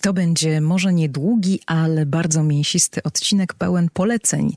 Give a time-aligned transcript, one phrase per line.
[0.00, 4.56] To będzie może niedługi, ale bardzo mięsisty odcinek pełen poleceń.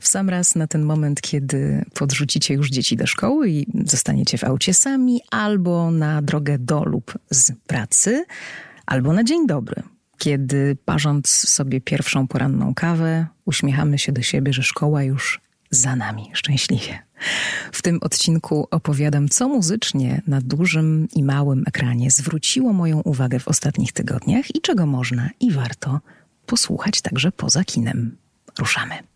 [0.00, 4.44] W sam raz na ten moment, kiedy podrzucicie już dzieci do szkoły i zostaniecie w
[4.44, 8.24] aucie sami, albo na drogę do lub z pracy,
[8.86, 9.82] albo na dzień dobry,
[10.18, 15.40] kiedy parząc sobie pierwszą poranną kawę, uśmiechamy się do siebie, że szkoła już
[15.70, 16.98] za nami szczęśliwie.
[17.72, 23.48] W tym odcinku opowiadam, co muzycznie na dużym i małym ekranie zwróciło moją uwagę w
[23.48, 26.00] ostatnich tygodniach i czego można i warto
[26.46, 28.16] posłuchać także poza kinem.
[28.58, 29.11] Ruszamy.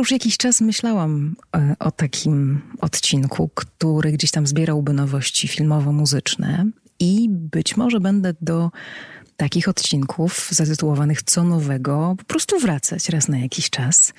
[0.00, 7.26] Już jakiś czas myślałam e, o takim odcinku, który gdzieś tam zbierałby nowości filmowo-muzyczne i
[7.30, 8.70] być może będę do
[9.36, 14.12] takich odcinków zatytułowanych Co nowego po prostu wracać raz na jakiś czas.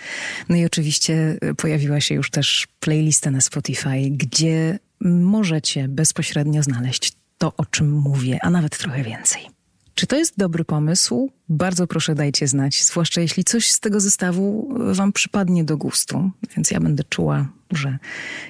[0.50, 7.14] No i oczywiście e, pojawiła się już też playlista na Spotify, gdzie możecie bezpośrednio znaleźć
[7.38, 9.59] to, o czym mówię, a nawet trochę więcej.
[10.00, 11.32] Czy to jest dobry pomysł?
[11.50, 16.32] Bardzo proszę dajcie znać, zwłaszcza jeśli coś z tego zestawu Wam przypadnie do gustu.
[16.56, 17.98] Więc ja będę czuła, że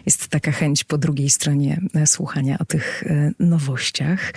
[0.05, 4.33] jest taka chęć po drugiej stronie e, słuchania o tych e, nowościach.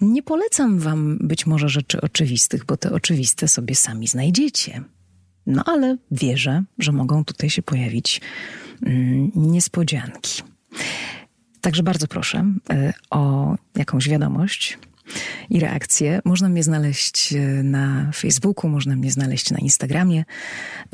[0.00, 4.82] Nie polecam Wam być może rzeczy oczywistych, bo te oczywiste sobie sami znajdziecie.
[5.46, 8.20] No ale wierzę, że mogą tutaj się pojawić
[8.82, 10.42] mm, niespodzianki.
[11.60, 14.78] Także bardzo proszę e, o jakąś wiadomość
[15.50, 16.20] i reakcje.
[16.24, 20.24] Można mnie znaleźć e, na Facebooku, można mnie znaleźć na Instagramie,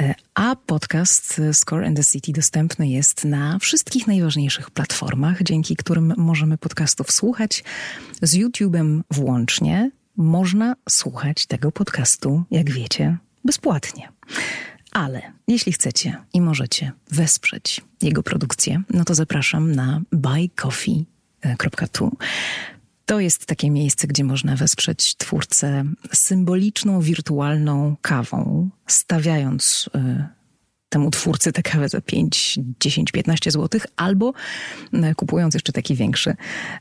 [0.01, 6.15] e, a podcast Score and the City dostępny jest na wszystkich najważniejszych platformach, dzięki którym
[6.17, 7.65] możemy podcastów słuchać.
[8.23, 14.09] Z YouTube'em włącznie można słuchać tego podcastu, jak wiecie, bezpłatnie.
[14.93, 22.17] Ale jeśli chcecie i możecie wesprzeć jego produkcję, no to zapraszam na buycoffee.tu.
[23.07, 30.37] To jest takie miejsce, gdzie można wesprzeć twórcę symboliczną, wirtualną kawą, stawiając y,
[30.89, 34.33] temu twórcy tę kawę za 5, 10, 15 zł, albo
[34.93, 36.37] e, kupując jeszcze taki większy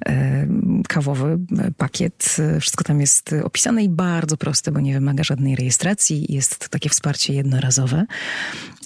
[0.06, 0.48] e,
[0.88, 1.40] kawowy
[1.78, 2.38] pakiet.
[2.62, 6.34] Wszystko tam jest opisane i bardzo proste, bo nie wymaga żadnej rejestracji.
[6.34, 8.06] Jest to takie wsparcie jednorazowe.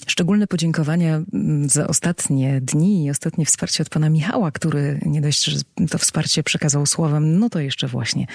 [0.10, 5.44] Szczególne podziękowania mm, za ostatnie dni i ostatnie wsparcie od pana Michała, który nie dość,
[5.44, 5.60] że
[5.90, 8.28] to wsparcie przekazał słowem, no to jeszcze właśnie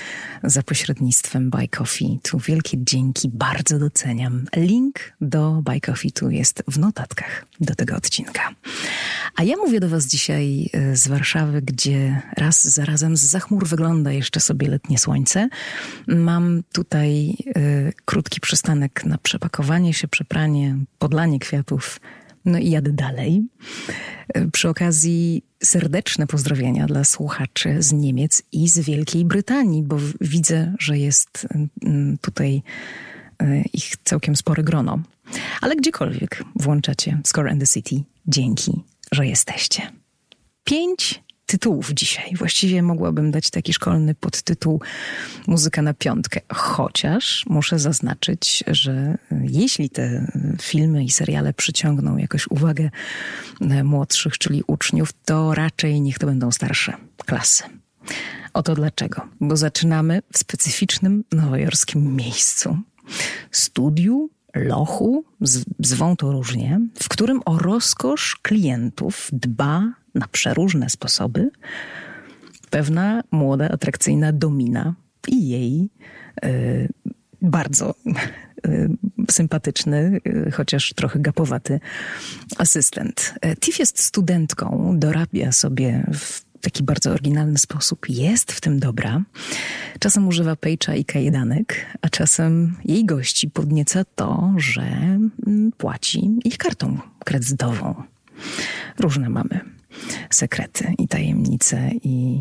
[0.43, 2.19] za pośrednictwem Buy Coffee.
[2.23, 4.47] Tu wielkie dzięki, bardzo doceniam.
[4.57, 8.55] Link do Buy Coffee tu jest w notatkach do tego odcinka.
[9.37, 13.67] A ja mówię do was dzisiaj e, z Warszawy, gdzie raz za razem z zachmur
[13.67, 15.49] wygląda jeszcze sobie letnie słońce.
[16.09, 21.64] Mam tutaj y, krótki przystanek na przepakowanie się, przepranie, podlanie kwiatów,
[22.45, 23.43] No i jadę dalej.
[24.53, 30.99] Przy okazji serdeczne pozdrowienia dla słuchaczy z Niemiec i z Wielkiej Brytanii, bo widzę, że
[30.99, 31.47] jest
[31.85, 32.63] mm, tutaj
[33.43, 34.99] e, ich całkiem spore grono.
[35.61, 38.83] Ale gdziekolwiek włączacie Score and the City, dzięki,
[39.13, 39.83] że jesteście.
[40.65, 42.35] Pięć tytułów dzisiaj.
[42.37, 44.81] Właściwie mogłabym dać taki szkolny podtytuł
[45.47, 46.41] Muzyka na piątkę.
[46.53, 50.33] Chociaż muszę zaznaczyć, że jeśli te
[50.63, 52.91] filmy i seriale przyciągną jakoś uwagę
[53.85, 56.97] młodszych, czyli uczniów, to raczej niech to będą starsze
[57.27, 57.65] klasy.
[58.53, 59.29] Oto dlaczego.
[59.41, 62.79] Bo zaczynamy w specyficznym nowojorskim miejscu.
[63.51, 65.25] Studiu lochu,
[65.79, 71.51] zwą to różnie, w którym o rozkosz klientów dba na przeróżne sposoby
[72.75, 74.95] pewna młoda, atrakcyjna domina
[75.29, 75.91] i jej
[76.45, 76.89] y,
[77.43, 77.95] bardzo
[78.67, 78.89] y,
[79.31, 81.81] sympatyczny, y, chociaż trochę gapowaty
[82.59, 83.35] asystent.
[83.61, 89.23] Tiff jest studentką, dorabia sobie w taki bardzo oryginalny sposób, jest w tym dobra.
[89.99, 96.59] Czasem używa pejcza i kajdanek, a czasem jej gości podnieca to, że mm, płaci ich
[96.59, 98.03] kartą kredytową.
[98.99, 99.75] Różne mamy
[100.31, 102.39] sekrety i tajemnice i,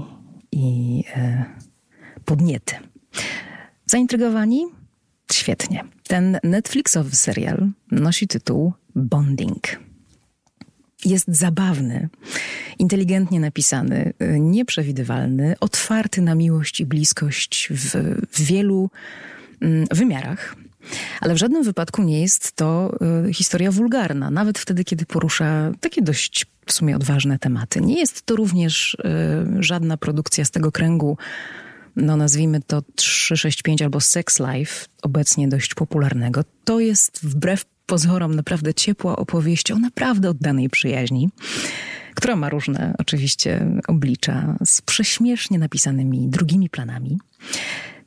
[0.52, 1.46] i e,
[2.26, 2.76] podniety.
[3.86, 4.66] Zaintrygowani?
[5.32, 5.84] Świetnie.
[6.08, 9.80] Ten Netflixowy serial nosi tytuł Bonding.
[11.06, 12.10] jest zabawny,
[12.80, 17.96] inteligentnie napisany, nieprzewidywalny, otwarty na miłość i bliskość w,
[18.32, 18.90] w wielu
[19.62, 20.56] mm, wymiarach.
[21.22, 22.98] Ale w żadnym wypadku nie jest to
[23.30, 27.82] y, historia wulgarna, nawet wtedy, kiedy porusza takie dość w sumie odważne tematy.
[27.82, 31.18] Nie jest to również y, żadna produkcja z tego kręgu,
[31.96, 36.44] no nazwijmy to 365 albo Sex Life, obecnie dość popularnego.
[36.64, 41.30] To jest wbrew pozorom naprawdę ciepła opowieść o naprawdę oddanej przyjaźni
[42.16, 47.20] która ma różne oczywiście oblicza, z prześmiesznie napisanymi drugimi planami.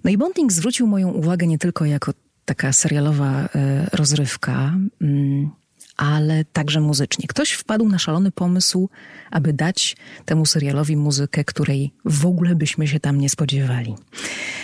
[0.04, 2.12] No i Bonding zwrócił moją uwagę nie tylko jako
[2.46, 5.50] taka serialowa e, rozrywka, mm,
[5.96, 7.28] ale także muzycznie.
[7.28, 8.88] Ktoś wpadł na szalony pomysł,
[9.30, 13.94] aby dać temu serialowi muzykę, której w ogóle byśmy się tam nie spodziewali.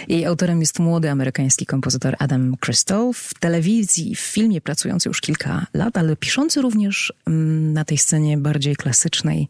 [0.09, 5.67] Jej autorem jest młody amerykański kompozytor Adam Crystal, w telewizji, w filmie pracujący już kilka
[5.75, 9.49] lat, ale piszący również mm, na tej scenie bardziej klasycznej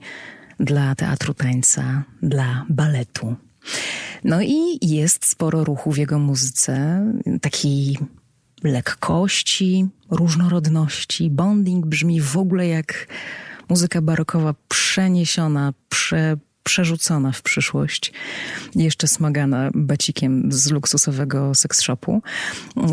[0.61, 3.37] dla teatru tańca, dla baletu.
[4.25, 7.05] No i jest sporo ruchu w jego muzyce,
[7.41, 7.99] taki
[8.65, 11.31] lekkości, różnorodności.
[11.31, 13.07] Bonding brzmi w ogóle jak
[13.69, 18.13] muzyka barokowa przeniesiona, prze, przerzucona w przyszłość,
[18.75, 22.23] jeszcze smagana bacikiem z luksusowego seks shopu.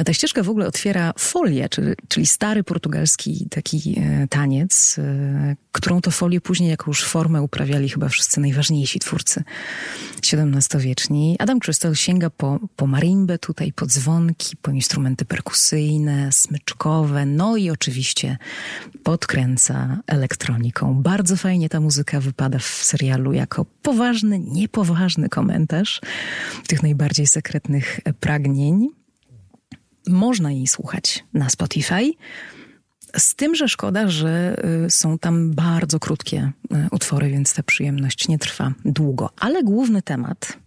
[0.06, 6.02] Ta ścieżka w ogóle otwiera folię, czyli, czyli stary portugalski taki e, taniec, e, którą
[6.02, 9.44] to folię później jako już formę uprawiali chyba wszyscy najważniejsi twórcy
[10.34, 11.36] XVII-wieczni.
[11.40, 17.70] Adam Crystal sięga po, po marimbę tutaj, po dzwonki, po instrumenty perkusyjne, smyczkowe, no i
[17.70, 18.38] oczywiście
[19.04, 20.94] podkręca elektroniką.
[21.02, 26.02] Bardzo fajnie ta muzyka wypada w serialu jako poważny, niepoważny komentarz
[26.68, 28.88] tych najbardziej sekretnych pragnień.
[30.08, 32.12] Można jej słuchać na Spotify.
[33.18, 38.28] Z tym, że szkoda, że y, są tam bardzo krótkie y, utwory, więc ta przyjemność
[38.28, 39.30] nie trwa długo.
[39.40, 40.58] Ale główny temat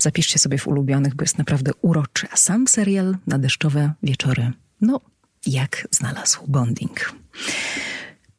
[0.00, 2.26] zapiszcie sobie w ulubionych, bo jest naprawdę uroczy.
[2.30, 5.00] A sam serial na deszczowe wieczory, no
[5.46, 7.14] jak znalazł bonding.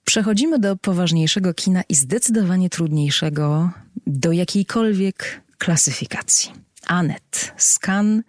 [0.06, 3.70] Przechodzimy do poważniejszego kina i zdecydowanie trudniejszego
[4.08, 6.52] do jakiejkolwiek klasyfikacji.
[6.88, 7.54] Anet.
[7.58, 8.24] Skan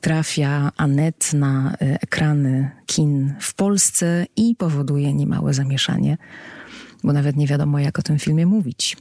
[0.00, 6.16] trafia Anet na e, ekrany kin w Polsce i powoduje niemałe zamieszanie,
[7.04, 8.96] bo nawet nie wiadomo, jak o tym filmie mówić.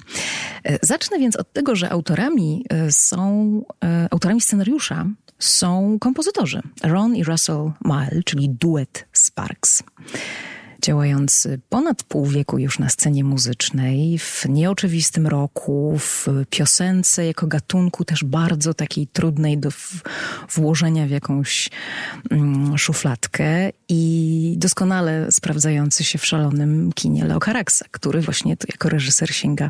[0.63, 3.61] E, zacznę więc od tego, że autorami e, są,
[4.11, 5.05] autorami scenariusza
[5.39, 9.83] są kompozytorzy Ron i Russell Mile, czyli duet Sparks
[10.81, 18.05] działający ponad pół wieku już na scenie muzycznej, w nieoczywistym roku, w piosence jako gatunku
[18.05, 19.69] też bardzo takiej trudnej do
[20.53, 21.69] włożenia w jakąś
[22.29, 29.35] mm, szufladkę i doskonale sprawdzający się w szalonym kinie Leo Caraxa, który właśnie jako reżyser
[29.35, 29.69] sięga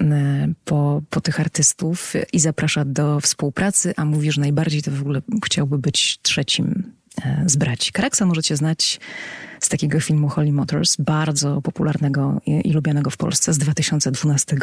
[0.00, 5.00] mm, po, po tych artystów i zaprasza do współpracy, a mówi, że najbardziej to w
[5.00, 6.92] ogóle chciałby być trzecim
[7.22, 7.92] e, z braci.
[7.92, 9.00] Caraxa możecie znać
[9.64, 14.56] z takiego filmu Holy Motors, bardzo popularnego i, i lubianego w Polsce z 2012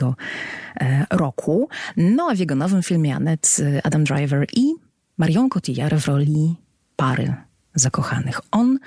[0.80, 1.70] e, roku.
[1.98, 4.74] No a w jego nowym filmie Anet, e, Adam Driver i
[5.18, 6.56] Marion Cotillard w roli
[6.96, 7.34] pary
[7.76, 8.42] zakochanych.
[8.52, 8.80] On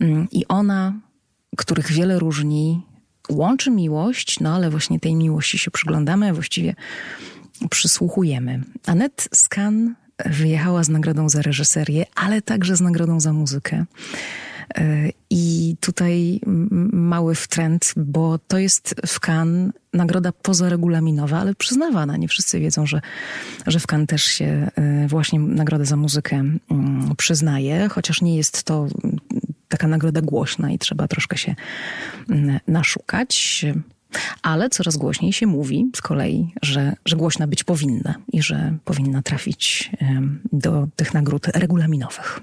[0.00, 1.00] mm, i ona,
[1.56, 2.82] których wiele różni,
[3.30, 6.74] łączy miłość, no ale właśnie tej miłości się przyglądamy, a właściwie
[7.70, 8.62] przysłuchujemy.
[8.86, 9.94] Anet Skan
[10.24, 13.84] wyjechała z nagrodą za reżyserię, ale także z nagrodą za muzykę.
[14.74, 16.40] E, I tutaj
[16.92, 22.16] mały wtręt, bo to jest w Cannes nagroda pozaregulaminowa, ale przyznawana.
[22.16, 23.00] Nie wszyscy wiedzą, że,
[23.66, 28.62] że w Cannes też się e, właśnie nagrodę za muzykę mm, przyznaje, chociaż nie jest
[28.62, 28.86] to
[29.68, 31.54] taka nagroda głośna i trzeba troszkę się
[32.66, 33.64] naszukać.
[34.42, 39.22] Ale coraz głośniej się mówi z kolei, że, że głośna być powinna i że powinna
[39.22, 39.90] trafić
[40.52, 42.40] do tych nagród regulaminowych.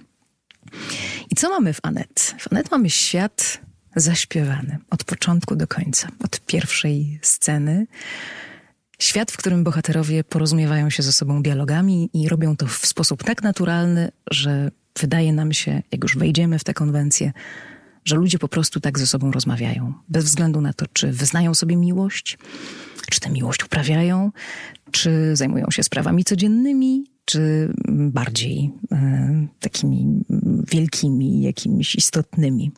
[1.30, 2.36] I co mamy w Anet?
[2.40, 3.60] W Anet mamy świat
[3.96, 7.88] zaśpiewany od początku do końca, od pierwszej sceny.
[9.00, 13.44] Świat, w którym bohaterowie porozumiewają się ze sobą dialogami i robią to w sposób tak
[13.44, 17.32] naturalny, że wydaje nam się, jak już wejdziemy w tę konwencję,
[18.06, 19.94] że ludzie po prostu tak ze sobą rozmawiają.
[20.10, 22.38] Bez względu na to, czy wyznają sobie miłość,
[23.10, 24.32] czy tę miłość uprawiają,
[24.92, 30.24] czy zajmują się sprawami codziennymi, czy bardziej e, takimi
[30.72, 32.72] wielkimi, jakimiś istotnymi.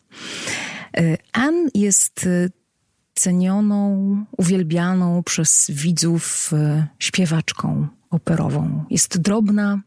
[0.97, 2.49] E, Anne jest e,
[3.13, 6.51] cenioną, uwielbianą przez widzów
[6.99, 8.85] śpiewaczką operową.
[8.89, 9.81] Jest drobna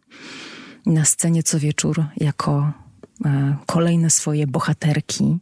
[0.87, 2.73] na scenie co wieczór jako
[3.67, 5.39] kolejne swoje bohaterki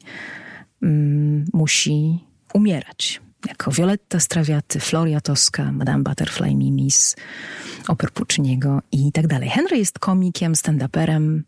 [0.82, 2.18] mm, musi
[2.54, 3.20] umierać.
[3.49, 7.17] Jako Violetta Strawiaty, Floria Tosca, Madame Butterfly Mimis,
[7.88, 9.49] oper Pucciniego i tak dalej.
[9.49, 11.43] Henry jest komikiem, stand-uperem,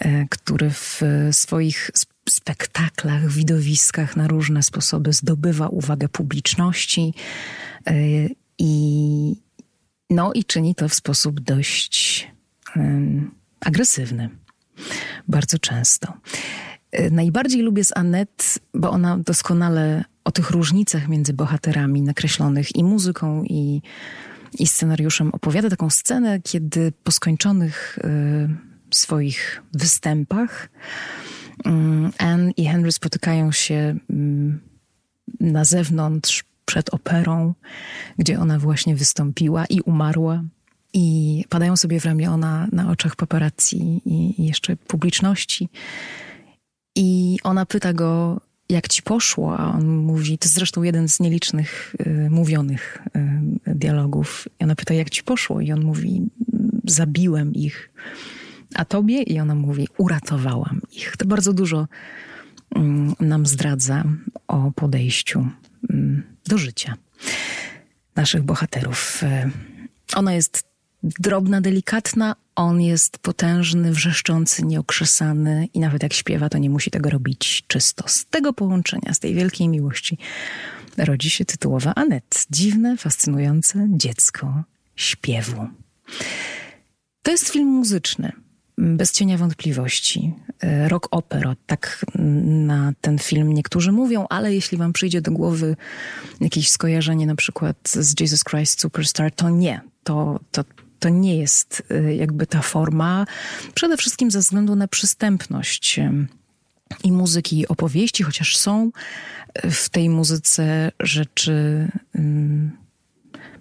[0.00, 1.90] e, który w swoich
[2.28, 7.14] spektaklach, widowiskach na różne sposoby zdobywa uwagę publiczności
[7.86, 7.94] e,
[8.58, 9.34] i,
[10.10, 12.28] no, i czyni to w sposób dość
[13.60, 14.30] agresywny.
[15.28, 16.12] Bardzo często.
[16.92, 22.84] E, najbardziej lubię z Anet, bo ona doskonale o tych różnicach między bohaterami nakreślonych i
[22.84, 23.82] muzyką, i,
[24.58, 30.68] i scenariuszem opowiada taką scenę, kiedy po skończonych y, swoich występach
[31.66, 31.70] y,
[32.18, 34.14] Anne i Henry spotykają się y,
[35.40, 37.54] na zewnątrz przed operą,
[38.18, 40.42] gdzie ona właśnie wystąpiła i umarła.
[40.92, 45.68] I padają sobie w ramiona na oczach paparazzi i, jeszcze publiczności.
[46.96, 51.94] I ona pyta go, jak ci poszło, a on mówi, to zresztą jeden z nielicznych
[52.06, 52.98] y, mówionych
[53.66, 54.48] y, dialogów.
[54.60, 55.60] I ona pyta, jak ci poszło?
[55.60, 56.22] I on mówi,
[56.84, 57.90] zabiłem ich.
[58.74, 59.22] A tobie?
[59.22, 61.16] I ona mówi, uratowałam ich.
[61.16, 61.88] To bardzo dużo
[62.76, 62.80] y,
[63.20, 64.04] nam zdradza
[64.48, 65.48] o podejściu
[65.90, 66.94] mm, do życia
[68.16, 69.22] naszych bohaterów.
[69.22, 69.50] Y,
[70.16, 70.67] ona jest
[71.02, 77.10] drobna, delikatna, on jest potężny, wrzeszczący, nieokrzesany i nawet jak śpiewa, to nie musi tego
[77.10, 78.04] robić czysto.
[78.06, 80.18] Z tego połączenia, z tej wielkiej miłości
[80.98, 82.46] rodzi się tytułowa Anet.
[82.50, 84.62] Dziwne, fascynujące dziecko
[84.96, 85.66] śpiewu.
[87.22, 88.32] To jest film muzyczny,
[88.78, 90.34] bez cienia wątpliwości.
[90.88, 92.06] Rock opera, tak
[92.44, 95.76] na ten film niektórzy mówią, ale jeśli wam przyjdzie do głowy
[96.40, 99.80] jakieś skojarzenie na przykład z Jesus Christ Superstar, to nie.
[100.04, 100.64] To, to
[100.98, 103.26] to nie jest y, jakby ta forma,
[103.74, 106.26] przede wszystkim ze względu na przystępność y,
[107.04, 108.90] i muzyki, i opowieści, chociaż są
[109.64, 111.88] y, w tej muzyce rzeczy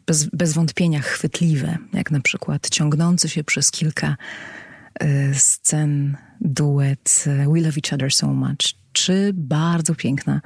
[0.06, 4.18] bez, bez wątpienia chwytliwe, jak na przykład ciągnący się przez kilka
[5.34, 10.42] scen duet We Love Each Other So Much, czy bardzo piękna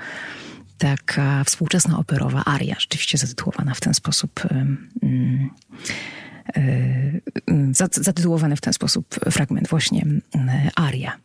[0.81, 4.39] taka współczesna operowa aria, rzeczywiście zatytułowana w ten sposób.
[4.45, 4.65] E,
[7.91, 10.05] zatytułowany w ten sposób fragment, właśnie
[10.75, 11.17] aria.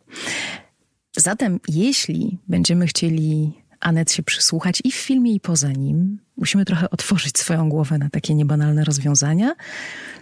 [1.17, 6.89] Zatem, jeśli będziemy chcieli Anet się przysłuchać i w filmie, i poza nim, musimy trochę
[6.89, 9.55] otworzyć swoją głowę na takie niebanalne rozwiązania,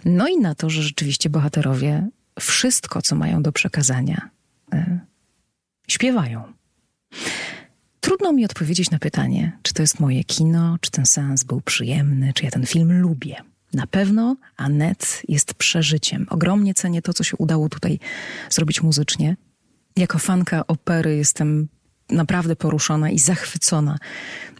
[0.04, 2.08] no i na to, że rzeczywiście bohaterowie
[2.40, 4.30] wszystko, co mają do przekazania,
[4.72, 5.00] e,
[5.88, 6.42] śpiewają.
[8.00, 12.32] Trudno mi odpowiedzieć na pytanie, czy to jest moje kino, czy ten seans był przyjemny,
[12.32, 13.36] czy ja ten film lubię.
[13.72, 16.26] Na pewno Anet jest przeżyciem.
[16.30, 17.98] Ogromnie cenię to, co się udało tutaj
[18.50, 19.36] zrobić muzycznie.
[19.96, 21.68] Jako fanka opery jestem
[22.10, 23.98] naprawdę poruszona i zachwycona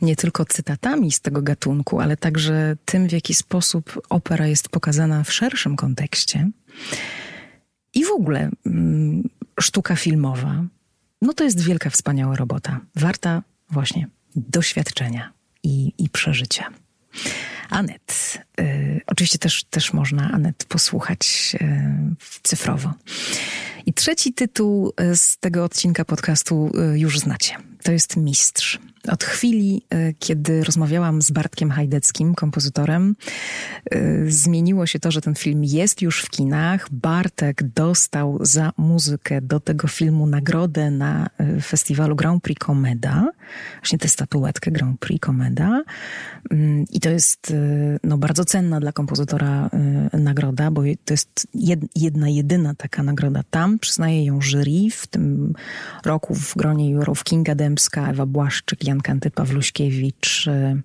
[0.03, 5.25] nie tylko cytatami z tego gatunku, ale także tym, w jaki sposób opera jest pokazana
[5.25, 6.51] w szerszym kontekście.
[7.95, 9.29] I w ogóle mm,
[9.61, 10.65] sztuka filmowa,
[11.23, 12.81] no to jest wielka, wspaniała robota.
[12.95, 15.33] Warta właśnie doświadczenia
[15.63, 16.71] i, i przeżycia.
[17.71, 18.39] Anet.
[18.61, 21.69] Y, oczywiście też, też można Anet posłuchać y,
[22.43, 22.93] cyfrowo.
[23.87, 27.57] I trzeci tytuł y, z tego odcinka podcastu y, już znacie.
[27.83, 28.79] To jest Mistrz.
[29.09, 33.17] Od chwili, y, kiedy rozmawiałam z Bartkiem Hajdeckim, kompozytorem,
[34.29, 36.89] zmieniło się to, że ten film jest już w kinach.
[36.91, 41.31] Bartek dostał za muzykę do tego filmu nagrodę na
[41.63, 43.29] festiwalu Grand Prix Comeda.
[43.81, 45.83] Właśnie tę statuetkę Grand Prix Comeda.
[46.51, 47.53] Mm, I to jest
[48.05, 49.71] no, bardzo cenna dla kompozytora
[50.13, 51.47] nagroda, bo to jest
[51.95, 54.91] jedna, jedyna taka nagroda tam Przyznaje ją jury.
[54.91, 55.55] W tym
[56.05, 60.47] roku w gronie jurów Kinga Dębska, Ewa Błaszczyk, Jan Kanty Pawluśkiewicz.
[60.47, 60.83] Y,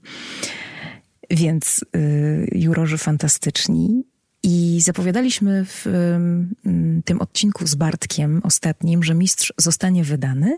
[1.30, 4.04] więc y, jurorzy fantastyczni.
[4.44, 10.58] I zapowiadaliśmy w y, tym odcinku z Bartkiem ostatnim, że mistrz zostanie wydany.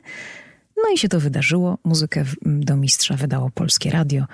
[0.78, 1.78] No i się to wydarzyło.
[1.84, 4.26] Muzykę do mistrza wydało Polskie Radio.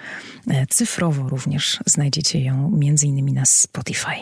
[0.47, 4.15] E, cyfrowo również znajdziecie ją między innymi na Spotify.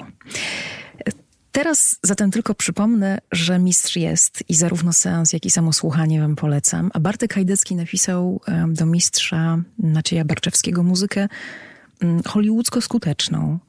[1.58, 6.36] Teraz zatem tylko przypomnę, że mistrz jest i zarówno seans, jak i samo słuchanie wam
[6.36, 6.92] polecam.
[6.94, 11.28] A Bartek Hajdecki napisał do mistrza Macieja Barczewskiego muzykę
[12.00, 13.60] mm, hollywoodzko skuteczną.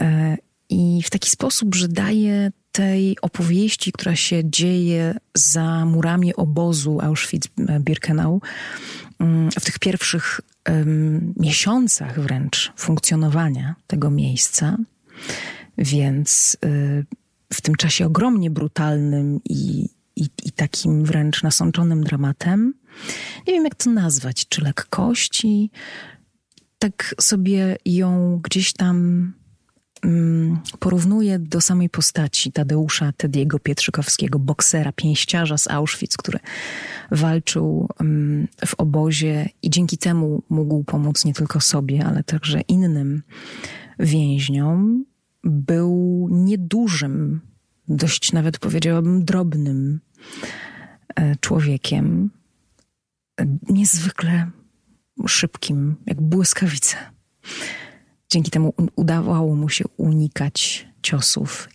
[0.00, 0.36] E,
[0.68, 8.40] I w taki sposób, że daje tej opowieści, która się dzieje za murami obozu Auschwitz-Birkenau,
[9.18, 10.40] mm, w tych pierwszych
[11.36, 14.76] miesiącach wręcz funkcjonowania tego miejsca,
[15.78, 17.04] więc y,
[17.52, 22.74] w tym czasie ogromnie brutalnym i, i, i takim wręcz nasączonym dramatem,
[23.46, 25.70] nie wiem jak to nazwać, czy lekkości.
[26.78, 29.32] Tak sobie ją gdzieś tam
[30.04, 36.38] um, porównuję do samej postaci Tadeusza Tediego Pietrzykowskiego, boksera, pięściarza z Auschwitz, który
[37.10, 43.22] walczył um, w obozie i dzięki temu mógł pomóc nie tylko sobie, ale także innym
[43.98, 45.04] więźniom.
[45.44, 47.40] Był niedużym,
[47.88, 50.00] dość nawet powiedziałabym drobnym
[51.14, 52.30] e, człowiekiem,
[53.68, 54.50] niezwykle
[55.26, 56.96] szybkim, jak błyskawice.
[58.28, 61.68] Dzięki temu udawało mu się unikać ciosów.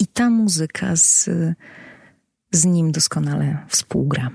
[0.00, 1.30] I ta muzyka z,
[2.52, 4.30] z nim doskonale współgra.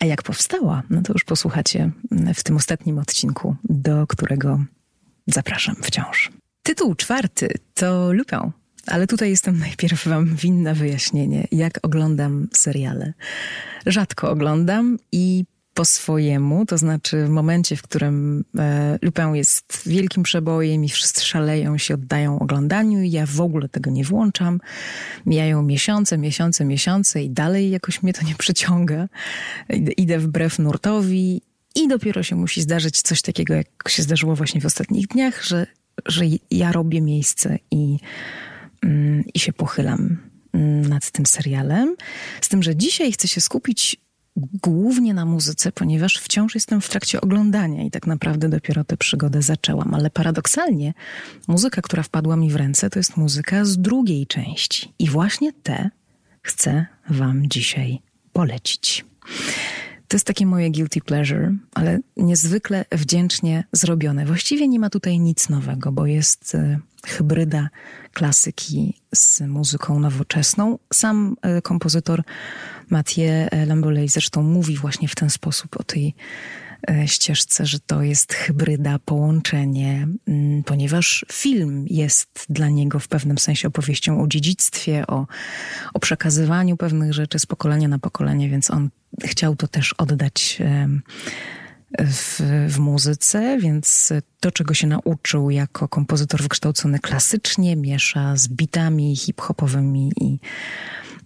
[0.00, 1.90] A jak powstała, no to już posłuchacie
[2.34, 4.64] w tym ostatnim odcinku, do którego
[5.26, 6.30] zapraszam wciąż.
[6.64, 8.50] Tytuł czwarty to Lupin,
[8.86, 13.12] ale tutaj jestem najpierw wam winna wyjaśnienie, jak oglądam seriale.
[13.86, 15.44] Rzadko oglądam i
[15.74, 21.78] po swojemu, to znaczy w momencie, w którym e, jest wielkim przebojem i wszyscy szaleją
[21.78, 24.60] się, oddają oglądaniu i ja w ogóle tego nie włączam.
[25.26, 29.08] Mijają miesiące, miesiące, miesiące i dalej jakoś mnie to nie przyciąga.
[29.96, 31.42] Idę wbrew nurtowi
[31.74, 35.66] i dopiero się musi zdarzyć coś takiego, jak się zdarzyło właśnie w ostatnich dniach, że,
[36.06, 37.96] że ja robię miejsce i,
[38.82, 40.16] mm, i się pochylam
[40.52, 41.96] mm, nad tym serialem.
[42.40, 43.96] Z tym, że dzisiaj chcę się skupić
[44.36, 49.42] głównie na muzyce, ponieważ wciąż jestem w trakcie oglądania i tak naprawdę dopiero tę przygodę
[49.42, 49.94] zaczęłam.
[49.94, 50.94] Ale paradoksalnie,
[51.48, 54.92] muzyka, która wpadła mi w ręce, to jest muzyka z drugiej części.
[54.98, 55.90] I właśnie tę
[56.42, 57.98] chcę Wam dzisiaj
[58.32, 59.04] polecić.
[60.14, 64.26] To jest takie moje guilty pleasure, ale niezwykle wdzięcznie zrobione.
[64.26, 67.68] Właściwie nie ma tutaj nic nowego, bo jest e, hybryda
[68.12, 70.78] klasyki z muzyką nowoczesną.
[70.92, 72.22] Sam e, kompozytor
[72.90, 76.14] Mathieu Lamboley zresztą mówi właśnie w ten sposób o tej
[77.06, 83.68] ścieżce, że to jest hybryda, połączenie, mm, ponieważ film jest dla niego w pewnym sensie
[83.68, 85.26] opowieścią o dziedzictwie, o,
[85.94, 88.90] o przekazywaniu pewnych rzeczy z pokolenia na pokolenie, więc on
[89.24, 90.62] chciał to też oddać
[91.98, 99.16] w, w muzyce, więc to, czego się nauczył jako kompozytor wykształcony klasycznie, miesza z bitami
[99.16, 100.38] hip-hopowymi i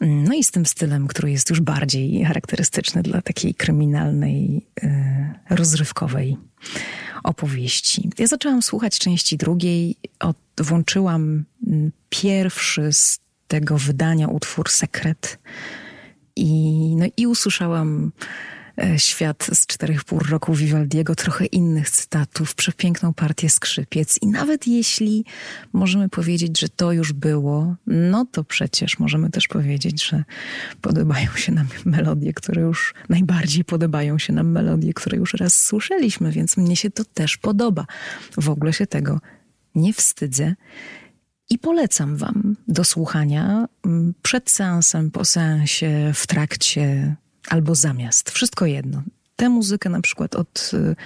[0.00, 6.36] no i z tym stylem, który jest już bardziej charakterystyczny dla takiej kryminalnej, e, rozrywkowej
[7.24, 8.10] opowieści.
[8.18, 11.44] Ja zaczęłam słuchać części drugiej, od, włączyłam
[12.08, 15.38] pierwszy z tego wydania utwór Sekret
[16.36, 18.12] i, no, i usłyszałam
[18.96, 25.24] świat z czterech pół roku Vivaldiego, trochę innych cytatów, przepiękną partię skrzypiec i nawet jeśli
[25.72, 30.24] możemy powiedzieć, że to już było, no to przecież możemy też powiedzieć, że
[30.80, 36.32] podobają się nam melodie, które już najbardziej podobają się nam melodie, które już raz słyszeliśmy,
[36.32, 37.86] więc mnie się to też podoba.
[38.40, 39.20] W ogóle się tego
[39.74, 40.54] nie wstydzę.
[41.50, 47.16] I polecam Wam do słuchania mm, przed seansem, po seansie, w trakcie,
[47.48, 48.30] albo zamiast.
[48.30, 49.02] Wszystko jedno.
[49.36, 50.96] Tę muzykę na przykład od y,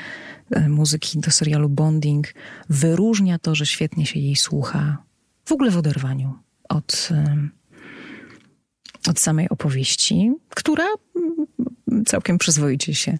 [0.56, 2.34] y, muzyki do serialu Bonding
[2.68, 5.02] wyróżnia to, że świetnie się jej słucha
[5.44, 13.18] w ogóle w oderwaniu od, y, od samej opowieści, która mm, całkiem przyzwoicie się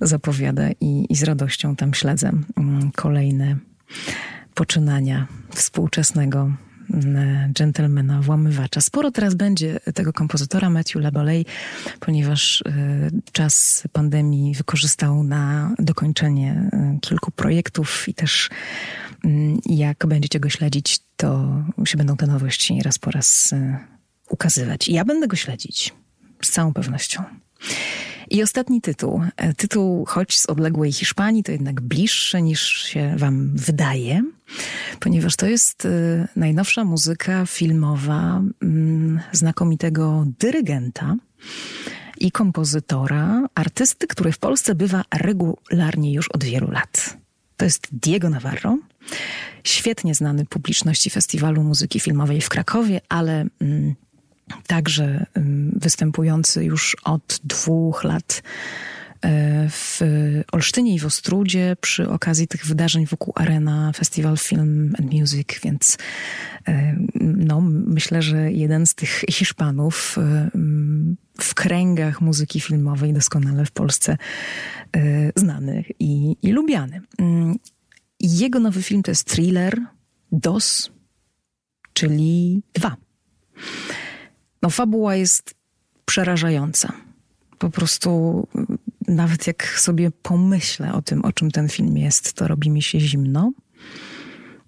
[0.00, 3.56] zapowiada i, i z radością tam śledzę mm, kolejne
[4.54, 6.52] poczynania współczesnego
[7.52, 8.80] dżentelmena, włamywacza.
[8.80, 11.44] Sporo teraz będzie tego kompozytora Matthew Laboley,
[12.00, 12.64] ponieważ y,
[13.32, 18.50] czas pandemii wykorzystał na dokończenie y, kilku projektów i też
[19.24, 21.48] mm, jak będziecie go śledzić, to
[21.84, 23.54] się będą te nowości raz po raz
[24.28, 24.88] ukazywać.
[24.88, 25.94] I ja będę go śledzić
[26.42, 27.22] z całą pewnością.
[28.32, 29.22] I ostatni tytuł.
[29.36, 34.22] E, tytuł, choć z odległej Hiszpanii, to jednak bliższy niż się Wam wydaje,
[35.00, 41.16] ponieważ to jest e, najnowsza muzyka filmowa mm, znakomitego dyrygenta
[42.18, 47.16] i kompozytora, artysty, który w Polsce bywa regularnie już od wielu lat.
[47.56, 48.78] To jest Diego Navarro,
[49.64, 53.94] świetnie znany publiczności Festiwalu Muzyki Filmowej w Krakowie, ale mm,
[54.66, 55.26] także
[55.72, 58.42] występujący już od dwóch lat
[59.22, 60.00] e, w
[60.52, 65.98] Olsztynie i w Ostrudzie przy okazji tych wydarzeń wokół Arena Festival Film and Music, więc
[66.68, 70.50] e, no, myślę, że jeden z tych Hiszpanów e,
[71.40, 74.16] w kręgach muzyki filmowej doskonale w Polsce
[75.36, 77.00] znany i, i lubiany.
[77.18, 77.56] Mm,
[78.20, 79.80] jego nowy film to jest thriller
[80.32, 80.90] DOS,
[81.92, 82.96] czyli dwa.
[84.62, 85.54] No, fabuła jest
[86.04, 86.92] przerażająca.
[87.58, 88.48] Po prostu
[89.08, 93.00] nawet jak sobie pomyślę o tym, o czym ten film jest, to robi mi się
[93.00, 93.52] zimno.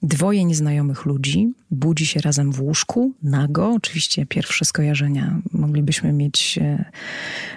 [0.02, 3.72] Dwoje nieznajomych ludzi budzi się razem w łóżku, nago.
[3.72, 6.84] Oczywiście pierwsze skojarzenia moglibyśmy mieć e,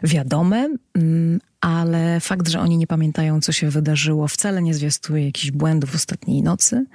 [0.04, 5.52] wiadome, mm, ale fakt, że oni nie pamiętają, co się wydarzyło, wcale nie zwiastuje jakichś
[5.52, 6.86] błędów ostatniej nocy,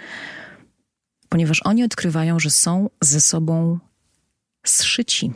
[1.29, 3.79] ponieważ oni odkrywają, że są ze sobą
[4.65, 5.33] zszyci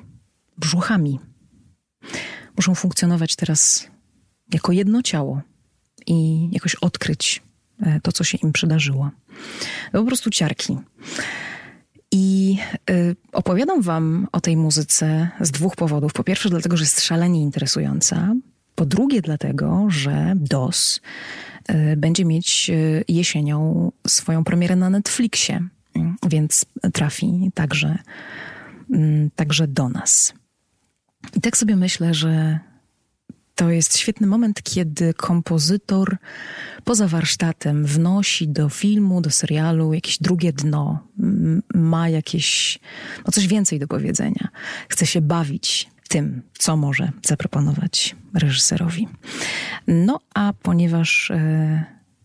[0.59, 1.21] brzuchami.
[2.57, 3.89] Muszą funkcjonować teraz
[4.53, 5.41] jako jedno ciało
[6.07, 7.43] i jakoś odkryć
[7.83, 9.11] e, to, co się im przydarzyło.
[9.93, 10.79] Po prostu ciarki.
[12.13, 12.59] I
[12.91, 16.13] y, opowiadam wam o tej muzyce z dwóch powodów.
[16.13, 18.35] Po pierwsze, dlatego, że jest szalenie interesująca.
[18.75, 21.01] Po drugie, dlatego, że DOS
[21.71, 25.69] y, będzie mieć y, jesienią swoją premierę na Netflixie,
[26.29, 27.99] więc trafi także,
[29.37, 30.35] także do nas.
[31.37, 32.59] I tak sobie myślę, że
[33.55, 36.17] to jest świetny moment, kiedy kompozytor
[36.85, 41.09] poza warsztatem wnosi do filmu, do serialu jakieś drugie dno,
[41.75, 42.79] ma jakieś,
[43.27, 44.49] no coś więcej do powiedzenia.
[44.89, 49.09] Chce się bawić tym, co może zaproponować reżyserowi.
[49.87, 51.85] No a ponieważ e,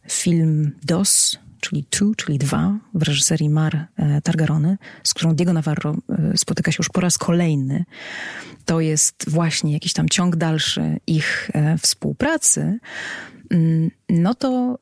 [0.09, 5.95] film DOS czyli Two, czyli dwa, w reżyserii Mar e, Targarony, z którą Diego Navarro
[6.09, 7.85] e, spotyka się już po raz kolejny.
[8.65, 12.79] To jest właśnie jakiś tam ciąg dalszy ich e, współpracy.
[13.49, 14.79] Mm, no to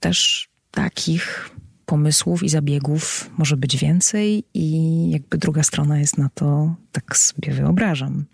[0.00, 1.50] też takich
[1.86, 7.52] pomysłów i zabiegów może być więcej, i jakby druga strona jest na to, tak sobie
[7.52, 8.24] wyobrażam,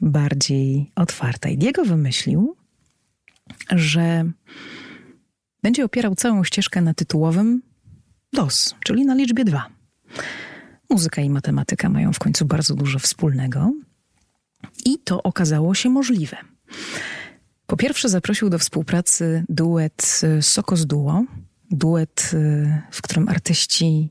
[0.00, 1.48] bardziej otwarta.
[1.48, 2.56] I Diego wymyślił,
[3.70, 4.30] że
[5.68, 7.62] będzie opierał całą ścieżkę na tytułowym
[8.32, 9.66] DOS, czyli na liczbie 2.
[10.90, 13.72] Muzyka i matematyka mają w końcu bardzo dużo wspólnego
[14.84, 16.36] i to okazało się możliwe.
[17.66, 21.24] Po pierwsze zaprosił do współpracy duet Sokos Duo,
[21.70, 24.10] duet, y, w którym artyści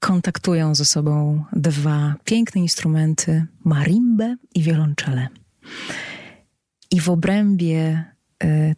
[0.00, 5.28] kontaktują ze sobą dwa piękne instrumenty, marimbę i wiolonczele.
[6.90, 8.17] I w obrębie E,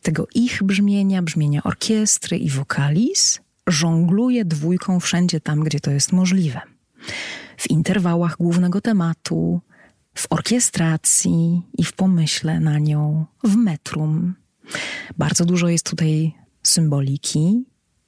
[0.02, 6.60] tego ich brzmienia, brzmienia orkiestry i wokalis, żongluje dwójką wszędzie tam, gdzie to jest możliwe.
[7.56, 9.60] W interwałach głównego tematu,
[10.14, 14.34] w orkiestracji i w pomyśle na nią, w metrum.
[15.18, 17.64] Bardzo dużo jest tutaj symboliki.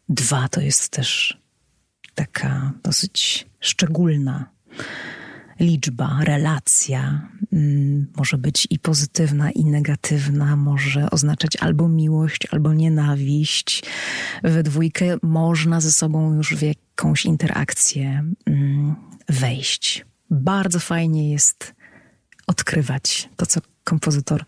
[0.08, 1.38] Dwa to jest też
[2.14, 4.50] taka dosyć szczególna
[5.62, 13.82] liczba, relacja mm, może być i pozytywna, i negatywna, może oznaczać albo miłość, albo nienawiść.
[14.42, 18.94] We dwójkę można ze sobą już w jakąś interakcję mm,
[19.28, 20.06] wejść.
[20.30, 21.74] Bardzo fajnie jest
[22.46, 24.44] odkrywać to, co kompozytor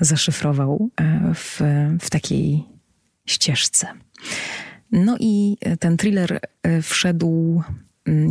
[0.00, 1.60] zaszyfrował e, w,
[2.00, 2.64] w takiej
[3.26, 3.86] ścieżce.
[4.92, 7.62] No i ten thriller e, wszedł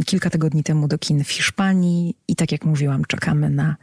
[0.05, 3.75] kilka tygodni temu do kin w Hiszpanii i tak jak mówiłam, czekamy na,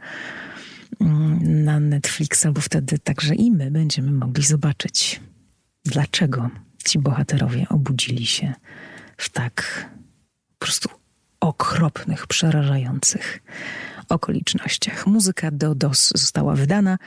[1.01, 5.21] mm, na Netflixa, bo wtedy także i my będziemy mogli zobaczyć,
[5.85, 6.49] dlaczego
[6.85, 8.53] ci bohaterowie obudzili się
[9.17, 9.85] w tak
[10.59, 10.89] po prostu
[11.39, 13.43] okropnych, przerażających
[14.09, 15.07] okolicznościach.
[15.07, 16.97] Muzyka do DOS została wydana.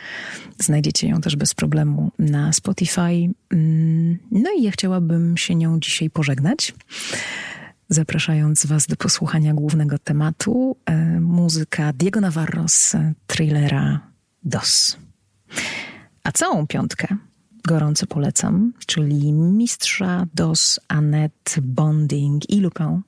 [0.59, 3.31] Znajdziecie ją też bez problemu na Spotify.
[3.51, 6.75] Mm, no i ja chciałabym się nią dzisiaj pożegnać
[7.89, 12.97] zapraszając Was do posłuchania głównego tematu e, muzyka Diego Navarro z
[13.27, 14.01] thrillera
[14.45, 14.97] DOS.
[16.25, 17.17] A całą piątkę
[17.67, 23.03] gorąco polecam, czyli Mistrza, DOS, Annette, Bonding i Lupin.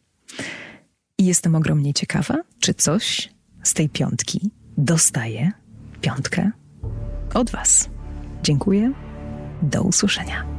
[1.19, 5.53] I jestem ogromnie ciekawa, czy coś z tej piątki dostaje
[6.01, 6.51] piątkę
[7.35, 7.89] od Was.
[8.43, 8.93] Dziękuję.
[9.63, 10.58] Do usłyszenia.